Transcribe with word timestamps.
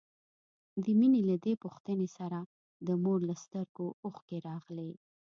د 0.83 0.85
مينې 0.99 1.21
له 1.29 1.35
دې 1.43 1.53
پوښتنې 1.63 2.07
سره 2.17 2.39
د 2.87 2.89
مور 3.03 3.19
له 3.29 3.35
سترګو 3.43 3.87
اوښکې 4.05 4.37
راغلې. 4.47 4.91